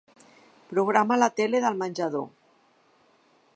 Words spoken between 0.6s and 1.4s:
Programa la